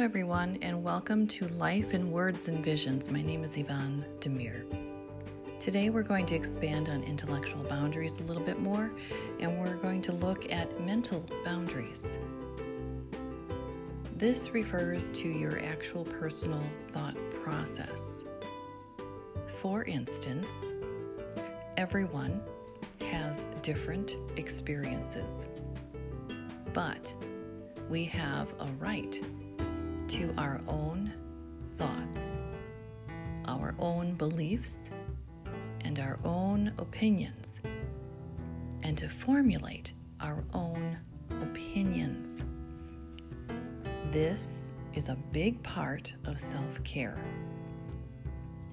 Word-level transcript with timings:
everyone, 0.00 0.56
and 0.62 0.84
welcome 0.84 1.26
to 1.26 1.48
Life 1.48 1.92
in 1.92 2.12
Words 2.12 2.46
and 2.46 2.64
Visions. 2.64 3.10
My 3.10 3.20
name 3.20 3.42
is 3.42 3.56
Yvonne 3.56 4.04
Demir. 4.20 4.62
Today, 5.60 5.90
we're 5.90 6.04
going 6.04 6.24
to 6.26 6.36
expand 6.36 6.88
on 6.88 7.02
intellectual 7.02 7.64
boundaries 7.64 8.16
a 8.18 8.22
little 8.22 8.42
bit 8.44 8.60
more, 8.60 8.92
and 9.40 9.60
we're 9.60 9.74
going 9.74 10.00
to 10.02 10.12
look 10.12 10.52
at 10.52 10.80
mental 10.80 11.26
boundaries. 11.44 12.16
This 14.16 14.50
refers 14.50 15.10
to 15.12 15.28
your 15.28 15.58
actual 15.64 16.04
personal 16.04 16.62
thought 16.92 17.16
process. 17.42 18.22
For 19.60 19.82
instance, 19.84 20.46
everyone 21.76 22.40
has 23.00 23.48
different 23.62 24.14
experiences, 24.36 25.40
but 26.72 27.12
we 27.90 28.04
have 28.04 28.52
a 28.60 28.68
right 28.78 29.20
to 30.08 30.32
our 30.38 30.60
own 30.68 31.12
thoughts, 31.76 32.32
our 33.44 33.74
own 33.78 34.14
beliefs, 34.14 34.90
and 35.82 35.98
our 35.98 36.18
own 36.24 36.72
opinions, 36.78 37.60
and 38.82 38.96
to 38.96 39.08
formulate 39.08 39.92
our 40.20 40.44
own 40.54 40.98
opinions. 41.42 42.42
This 44.10 44.72
is 44.94 45.10
a 45.10 45.16
big 45.30 45.62
part 45.62 46.14
of 46.24 46.40
self 46.40 46.82
care 46.84 47.22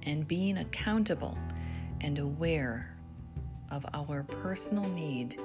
and 0.03 0.25
being 0.25 0.59
accountable 0.59 1.37
and 1.99 2.17
aware 2.17 2.95
of 3.71 3.85
our 3.93 4.23
personal 4.23 4.87
need 4.91 5.37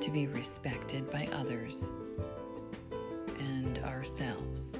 to 0.00 0.10
be 0.10 0.28
respected 0.28 1.10
by 1.10 1.26
others 1.32 1.90
and 3.38 3.78
ourselves. 3.78 4.78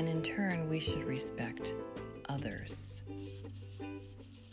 And 0.00 0.08
in 0.08 0.22
turn, 0.22 0.66
we 0.70 0.80
should 0.80 1.04
respect 1.04 1.74
others 2.26 3.02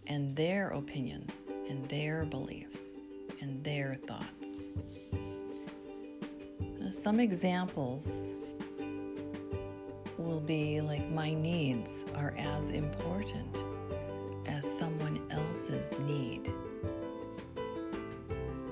and 0.06 0.36
their 0.36 0.72
opinions 0.72 1.42
and 1.70 1.88
their 1.88 2.26
beliefs 2.26 2.98
and 3.40 3.64
their 3.64 3.96
thoughts. 3.96 4.50
Now, 6.60 6.92
some 6.92 7.22
examples 7.22 8.34
will 10.18 10.42
be 10.42 10.82
like 10.82 11.10
my 11.12 11.34
needs 11.34 12.04
are 12.16 12.36
as 12.38 12.72
important 12.72 13.64
as 14.48 14.70
someone 14.70 15.22
else's 15.32 15.98
need. 16.00 16.52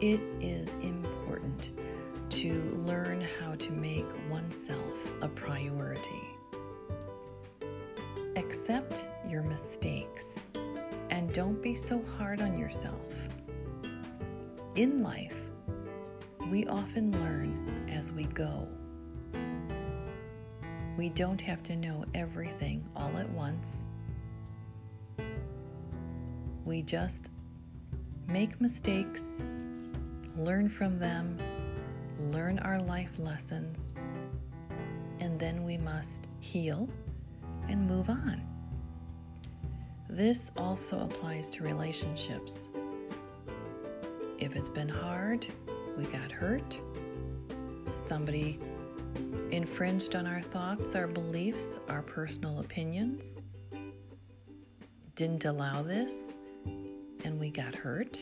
It 0.02 0.20
is 0.42 0.74
important 0.82 1.70
to 2.32 2.62
learn 2.86 3.26
how 3.40 3.56
to 3.56 3.72
make 3.72 4.10
oneself 4.30 5.00
a 5.22 5.30
priority. 5.30 6.35
Accept 8.38 9.06
your 9.30 9.44
mistakes 9.44 10.26
and 11.10 11.34
don't 11.34 11.62
be 11.62 11.74
so 11.74 12.04
hard 12.18 12.42
on 12.42 12.58
yourself. 12.58 13.00
In 14.76 15.02
life, 15.02 15.38
we 16.52 16.68
often 16.68 17.12
learn 17.24 17.90
as 17.90 18.12
we 18.12 18.26
go. 18.26 18.68
We 20.98 21.10
don't 21.10 21.40
have 21.40 21.64
to 21.64 21.78
know 21.78 22.04
everything 22.14 22.86
all 22.94 23.16
at 23.16 23.30
once. 23.30 23.86
We 26.66 26.82
just 26.82 27.30
make 28.28 28.60
mistakes, 28.60 29.42
learn 30.36 30.68
from 30.68 31.00
them, 31.00 31.38
learn 32.20 32.60
our 32.60 32.82
life 32.82 33.12
lessons, 33.18 33.94
and 35.22 35.40
then 35.40 35.64
we 35.64 35.78
must 35.78 36.28
heal 36.40 36.90
and 37.70 37.88
move 37.88 38.10
on. 38.10 38.42
This 40.10 40.52
also 40.58 41.02
applies 41.02 41.50
to 41.50 41.64
relationships. 41.64 42.66
If 44.40 44.56
it's 44.56 44.70
been 44.70 44.90
hard, 44.90 45.48
we 45.98 46.06
got 46.06 46.32
hurt, 46.32 46.78
somebody 47.94 48.60
infringed 49.52 50.16
on 50.16 50.28
our 50.28 50.42
thoughts, 50.42 50.96
our 50.96 51.08
beliefs, 51.08 51.80
our 51.90 52.02
personal 52.02 52.60
opinions, 52.60 53.42
didn't 55.16 55.46
allow 55.46 55.82
this, 55.82 56.34
and 57.24 57.40
we 57.40 57.50
got 57.50 57.74
hurt. 57.74 58.20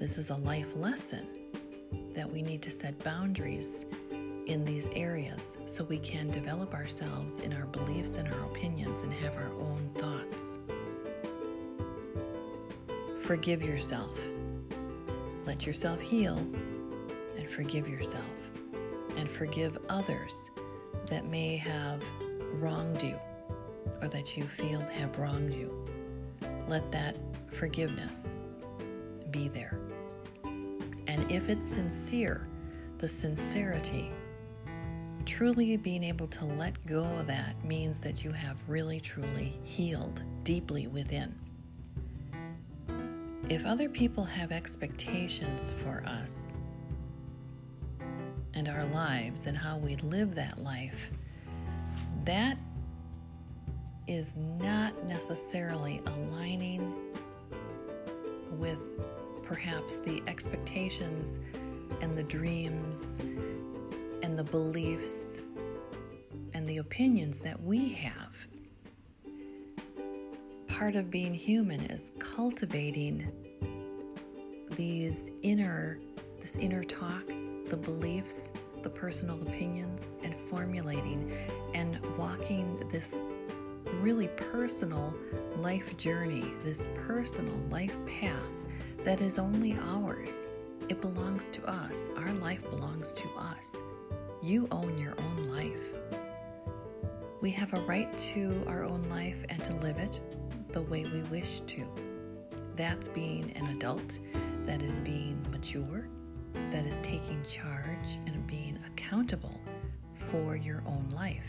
This 0.00 0.18
is 0.18 0.30
a 0.30 0.36
life 0.36 0.74
lesson 0.74 1.26
that 2.14 2.30
we 2.30 2.42
need 2.42 2.62
to 2.62 2.70
set 2.70 2.98
boundaries 3.04 3.84
in 4.46 4.64
these 4.64 4.88
areas 4.94 5.56
so 5.66 5.84
we 5.84 5.98
can 5.98 6.30
develop 6.30 6.74
ourselves 6.74 7.38
in 7.38 7.52
our 7.52 7.66
beliefs 7.66 8.16
and 8.16 8.32
our 8.32 8.44
opinions 8.46 9.02
and 9.02 9.12
have 9.12 9.36
our 9.36 9.52
own 9.60 9.90
thoughts. 9.96 10.58
Forgive 13.20 13.62
yourself. 13.62 14.18
Let 15.46 15.66
yourself 15.66 16.00
heal 16.00 16.36
and 17.36 17.48
forgive 17.48 17.88
yourself. 17.88 18.24
And 19.16 19.30
forgive 19.30 19.78
others 19.88 20.50
that 21.06 21.26
may 21.26 21.56
have 21.56 22.02
wronged 22.54 23.02
you 23.02 23.18
or 24.00 24.08
that 24.08 24.36
you 24.36 24.44
feel 24.44 24.80
have 24.80 25.18
wronged 25.18 25.54
you. 25.54 25.86
Let 26.68 26.90
that 26.92 27.16
forgiveness 27.46 28.38
be 29.30 29.48
there. 29.48 29.78
And 30.44 31.30
if 31.30 31.48
it's 31.48 31.66
sincere, 31.66 32.46
the 32.98 33.08
sincerity, 33.08 34.10
truly 35.24 35.76
being 35.76 36.04
able 36.04 36.26
to 36.28 36.44
let 36.44 36.84
go 36.86 37.04
of 37.04 37.26
that 37.26 37.62
means 37.64 38.00
that 38.00 38.24
you 38.24 38.32
have 38.32 38.56
really, 38.68 39.00
truly 39.00 39.58
healed 39.64 40.22
deeply 40.44 40.86
within. 40.86 41.34
If 43.48 43.64
other 43.64 43.88
people 43.88 44.24
have 44.24 44.52
expectations 44.52 45.74
for 45.82 46.02
us 46.06 46.46
and 48.54 48.68
our 48.68 48.84
lives 48.86 49.46
and 49.46 49.56
how 49.56 49.78
we 49.78 49.96
live 49.96 50.34
that 50.34 50.62
life, 50.62 51.10
that 52.24 52.56
is 54.06 54.32
not 54.36 55.06
necessarily 55.06 56.00
aligning 56.06 56.94
with 58.58 58.78
perhaps 59.42 59.96
the 59.96 60.22
expectations 60.26 61.38
and 62.00 62.16
the 62.16 62.22
dreams 62.22 63.04
and 64.22 64.38
the 64.38 64.44
beliefs 64.44 65.34
and 66.54 66.68
the 66.68 66.78
opinions 66.78 67.38
that 67.40 67.60
we 67.62 67.92
have. 67.92 68.34
Part 70.68 70.96
of 70.96 71.10
being 71.10 71.34
human 71.34 71.80
is 71.90 72.12
cultivating 72.18 73.30
these 74.70 75.30
inner 75.42 75.98
this 76.42 76.56
inner 76.56 76.82
talk, 76.82 77.24
the 77.68 77.76
beliefs, 77.76 78.48
the 78.82 78.90
personal 78.90 79.40
opinions 79.42 80.10
and 80.24 80.34
formulating 80.50 81.32
and 81.72 82.00
walking 82.18 82.82
this 82.90 83.12
really 84.00 84.26
personal 84.28 85.14
life 85.56 85.96
journey, 85.96 86.44
this 86.64 86.88
personal 87.06 87.54
life 87.70 87.96
path 88.06 88.34
that 89.04 89.20
is 89.20 89.38
only 89.38 89.78
ours. 89.82 90.46
It 90.88 91.00
belongs 91.00 91.48
to 91.48 91.64
us. 91.64 91.96
Our 92.16 92.32
life 92.34 92.68
belongs 92.70 93.12
to 93.14 93.28
us. 93.38 93.76
You 94.42 94.66
own 94.72 94.98
your 94.98 95.14
own 95.20 95.50
life. 95.50 96.18
We 97.40 97.52
have 97.52 97.72
a 97.74 97.80
right 97.82 98.12
to 98.34 98.64
our 98.66 98.82
own 98.82 99.04
life 99.04 99.36
and 99.48 99.62
to 99.62 99.74
live 99.74 99.98
it 99.98 100.18
the 100.72 100.82
way 100.82 101.04
we 101.04 101.22
wish 101.30 101.62
to. 101.68 101.86
That's 102.74 103.06
being 103.06 103.52
an 103.52 103.66
adult, 103.66 104.18
that 104.66 104.82
is 104.82 104.98
being 104.98 105.46
mature, 105.52 106.08
that 106.72 106.84
is 106.86 106.96
taking 107.04 107.44
charge 107.48 108.18
and 108.26 108.44
being 108.48 108.80
accountable 108.88 109.60
for 110.32 110.56
your 110.56 110.82
own 110.86 111.08
life. 111.14 111.46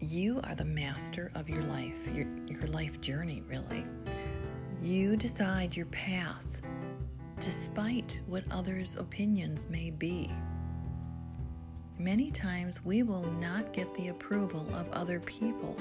You 0.00 0.40
are 0.44 0.54
the 0.54 0.66
master 0.66 1.32
of 1.34 1.48
your 1.48 1.62
life, 1.62 1.96
your, 2.12 2.26
your 2.46 2.66
life 2.66 3.00
journey, 3.00 3.42
really. 3.48 3.86
You 4.82 5.16
decide 5.16 5.74
your 5.74 5.86
path 5.86 6.44
despite 7.40 8.18
what 8.26 8.44
others' 8.50 8.96
opinions 8.98 9.66
may 9.70 9.90
be. 9.90 10.30
Many 11.98 12.30
times 12.30 12.84
we 12.84 13.02
will 13.02 13.30
not 13.32 13.72
get 13.72 13.92
the 13.94 14.08
approval 14.08 14.68
of 14.74 14.90
other 14.92 15.20
people. 15.20 15.76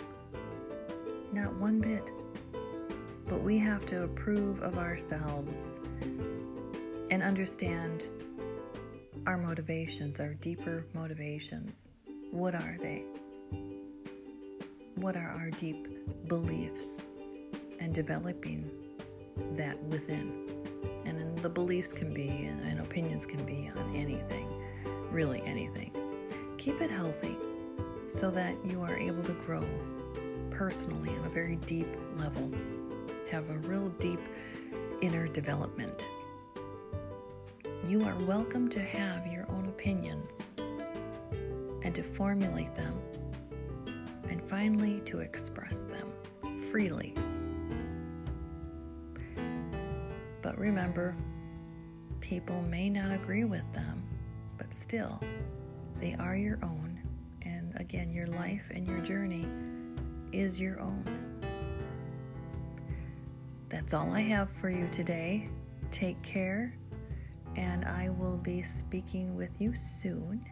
Not 1.31 1.53
one 1.55 1.79
bit. 1.79 2.03
But 3.27 3.41
we 3.41 3.57
have 3.59 3.85
to 3.87 4.03
approve 4.03 4.61
of 4.61 4.77
ourselves 4.77 5.77
and 7.11 7.21
understand 7.21 8.07
our 9.25 9.37
motivations, 9.37 10.19
our 10.19 10.33
deeper 10.35 10.85
motivations. 10.93 11.85
What 12.31 12.55
are 12.55 12.77
they? 12.81 13.03
What 14.95 15.15
are 15.15 15.29
our 15.29 15.49
deep 15.51 15.87
beliefs? 16.27 17.01
And 17.79 17.93
developing 17.93 18.71
that 19.55 19.81
within. 19.83 20.56
And 21.17 21.37
the 21.39 21.49
beliefs 21.49 21.91
can 21.91 22.13
be 22.13 22.27
and, 22.27 22.61
and 22.69 22.79
opinions 22.79 23.25
can 23.25 23.43
be 23.43 23.71
on 23.75 23.95
anything. 23.95 24.47
really 25.11 25.41
anything. 25.45 25.91
Keep 26.57 26.81
it 26.81 26.91
healthy 26.91 27.35
so 28.19 28.29
that 28.31 28.53
you 28.65 28.81
are 28.81 28.97
able 28.97 29.23
to 29.23 29.33
grow 29.33 29.65
personally 30.51 31.09
on 31.09 31.25
a 31.25 31.29
very 31.29 31.55
deep 31.55 31.87
level, 32.17 32.51
have 33.31 33.49
a 33.49 33.57
real 33.59 33.89
deep 33.99 34.19
inner 35.01 35.27
development. 35.27 36.03
You 37.87 38.03
are 38.03 38.15
welcome 38.25 38.69
to 38.69 38.79
have 38.79 39.27
your 39.27 39.45
own 39.49 39.67
opinions 39.67 40.41
and 41.83 41.95
to 41.95 42.03
formulate 42.03 42.75
them, 42.75 42.99
and 44.29 44.41
finally 44.49 45.01
to 45.05 45.19
express 45.19 45.83
them 45.83 46.11
freely. 46.71 47.13
But 50.41 50.57
remember, 50.57 51.15
people 52.21 52.61
may 52.61 52.89
not 52.89 53.11
agree 53.11 53.43
with 53.43 53.63
them, 53.73 54.03
but 54.57 54.73
still, 54.73 55.19
they 55.99 56.15
are 56.19 56.35
your 56.35 56.59
own. 56.63 56.99
And 57.41 57.73
again, 57.75 58.11
your 58.11 58.27
life 58.27 58.63
and 58.73 58.87
your 58.87 58.99
journey 58.99 59.47
is 60.31 60.59
your 60.59 60.79
own. 60.79 61.03
That's 63.69 63.93
all 63.93 64.11
I 64.11 64.21
have 64.21 64.49
for 64.61 64.69
you 64.69 64.87
today. 64.91 65.49
Take 65.91 66.21
care, 66.21 66.77
and 67.55 67.85
I 67.85 68.09
will 68.09 68.37
be 68.37 68.63
speaking 68.63 69.35
with 69.35 69.51
you 69.59 69.73
soon. 69.75 70.45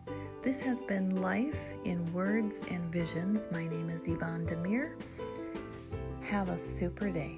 This 0.44 0.60
has 0.62 0.82
been 0.82 1.22
Life 1.22 1.58
in 1.86 2.12
Words 2.14 2.62
and 2.70 2.92
Visions. 2.92 3.48
My 3.52 3.68
name 3.68 3.90
is 3.90 4.08
Yvonne 4.08 4.46
Demir. 4.46 5.00
Have 6.22 6.50
a 6.50 6.58
super 6.58 7.10
day. 7.10 7.38